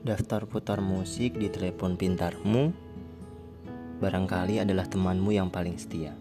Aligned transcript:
Daftar 0.00 0.48
putar 0.48 0.80
musik 0.80 1.36
di 1.36 1.52
telepon 1.52 1.92
pintarmu 1.92 2.72
barangkali 4.00 4.56
adalah 4.64 4.88
temanmu 4.88 5.28
yang 5.28 5.52
paling 5.52 5.76
setia. 5.76 6.16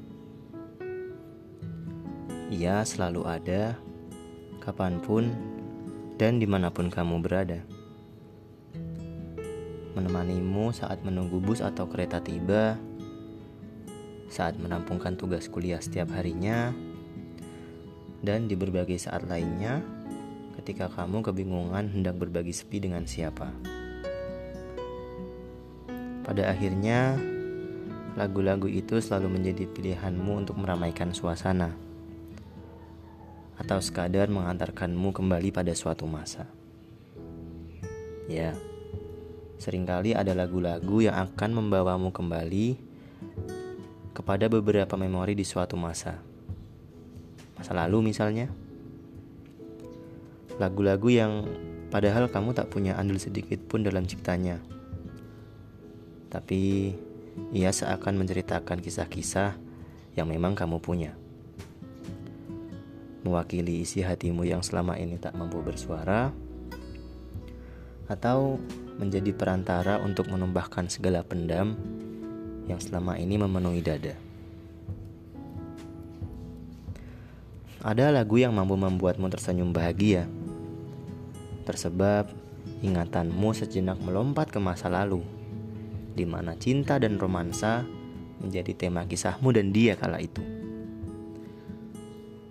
Ia 2.52 2.84
selalu 2.84 3.24
ada, 3.24 3.80
kapan 4.60 5.00
pun, 5.00 5.32
dan 6.20 6.44
di 6.44 6.48
mana 6.50 6.68
pun 6.68 6.92
kamu 6.92 7.24
berada. 7.24 7.64
Menemanimu 9.96 10.76
saat 10.76 11.00
menunggu 11.08 11.40
bus 11.40 11.64
atau 11.64 11.88
kereta 11.88 12.20
tiba, 12.20 12.76
saat 14.28 14.60
menampungkan 14.60 15.16
tugas 15.16 15.48
kuliah 15.48 15.80
setiap 15.80 16.12
harinya, 16.20 16.76
dan 18.28 18.52
di 18.52 18.60
berbagai 18.60 19.00
saat 19.00 19.24
lainnya 19.24 19.80
ketika 20.60 20.92
kamu 20.92 21.24
kebingungan 21.24 21.88
hendak 21.88 22.20
berbagi 22.20 22.52
sepi 22.52 22.84
dengan 22.84 23.08
siapa. 23.08 23.48
Pada 26.28 26.52
akhirnya, 26.52 27.16
lagu-lagu 28.20 28.68
itu 28.68 29.00
selalu 29.00 29.40
menjadi 29.40 29.66
pilihanmu 29.72 30.46
untuk 30.46 30.60
meramaikan 30.60 31.16
suasana 31.16 31.72
atau 33.56 33.80
sekadar 33.80 34.28
mengantarkanmu 34.28 35.16
kembali 35.16 35.50
pada 35.56 35.72
suatu 35.72 36.04
masa. 36.04 36.44
Ya, 38.28 38.54
sering 39.58 39.88
kali 39.88 40.14
ada 40.14 40.36
lagu-lagu 40.36 41.02
yang 41.02 41.18
akan 41.18 41.56
membawamu 41.56 42.12
kembali 42.12 42.78
kepada 44.12 44.52
beberapa 44.52 45.00
memori 45.00 45.34
di 45.34 45.48
suatu 45.48 45.80
masa. 45.80 46.20
Masa 47.56 47.72
lalu 47.74 48.12
misalnya. 48.12 48.69
Lagu-lagu 50.60 51.08
yang 51.08 51.48
padahal 51.88 52.28
kamu 52.28 52.52
tak 52.52 52.68
punya 52.68 53.00
andil 53.00 53.16
sedikit 53.16 53.64
pun 53.64 53.80
dalam 53.80 54.04
ciptanya. 54.04 54.60
Tapi 56.28 56.94
ia 57.56 57.72
seakan 57.72 58.20
menceritakan 58.20 58.84
kisah-kisah 58.84 59.56
yang 60.20 60.28
memang 60.28 60.60
kamu 60.60 60.84
punya. 60.84 61.16
Mewakili 63.24 63.88
isi 63.88 64.04
hatimu 64.04 64.44
yang 64.44 64.60
selama 64.60 65.00
ini 65.00 65.16
tak 65.16 65.40
mampu 65.40 65.64
bersuara, 65.64 66.36
atau 68.10 68.60
menjadi 68.98 69.32
perantara 69.32 70.02
untuk 70.02 70.28
menumbahkan 70.28 70.90
segala 70.92 71.22
pendam 71.24 71.78
yang 72.68 72.82
selama 72.82 73.16
ini 73.16 73.38
memenuhi 73.40 73.80
dada. 73.86 74.18
Ada 77.80 78.12
lagu 78.12 78.36
yang 78.36 78.52
mampu 78.52 78.76
membuatmu 78.76 79.32
tersenyum 79.32 79.72
bahagia 79.72 80.28
Tersebab 81.70 82.34
ingatanmu 82.82 83.54
sejenak 83.54 84.02
melompat 84.02 84.50
ke 84.50 84.58
masa 84.58 84.90
lalu, 84.90 85.22
di 86.18 86.26
mana 86.26 86.58
cinta 86.58 86.98
dan 86.98 87.22
romansa 87.22 87.86
menjadi 88.42 88.74
tema 88.74 89.06
kisahmu 89.06 89.54
dan 89.54 89.70
dia 89.70 89.94
kala 89.94 90.18
itu. 90.18 90.42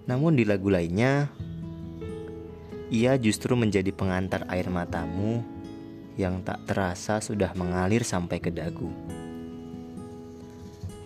Namun 0.07 0.39
di 0.39 0.47
lagu 0.47 0.71
lainnya, 0.71 1.35
ia 2.95 3.19
justru 3.19 3.59
menjadi 3.59 3.91
pengantar 3.91 4.47
air 4.47 4.71
matamu 4.71 5.43
yang 6.15 6.39
tak 6.47 6.63
terasa 6.71 7.19
sudah 7.19 7.51
mengalir 7.59 8.07
sampai 8.07 8.39
ke 8.39 8.55
dagu. 8.55 8.95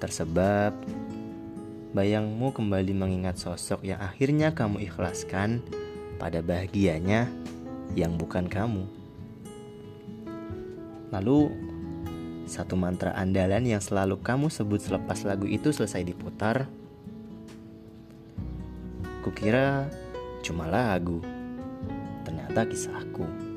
Tersebab, 0.04 0.76
bayangmu 1.96 2.52
kembali 2.52 2.92
mengingat 2.92 3.40
sosok 3.40 3.88
yang 3.88 4.04
akhirnya 4.04 4.52
kamu 4.52 4.84
ikhlaskan 4.84 5.64
pada 6.20 6.44
bahagianya 6.44 7.32
yang 7.92 8.16
bukan 8.16 8.48
kamu. 8.48 8.84
Lalu, 11.12 11.52
satu 12.48 12.74
mantra 12.74 13.12
andalan 13.12 13.68
yang 13.68 13.82
selalu 13.84 14.20
kamu 14.20 14.48
sebut 14.48 14.80
selepas 14.80 15.22
lagu 15.28 15.44
itu 15.44 15.70
selesai 15.70 16.02
diputar. 16.02 16.66
Kukira 19.22 19.86
cuma 20.42 20.66
lagu, 20.66 21.22
ternyata 22.26 22.66
kisahku. 22.66 23.51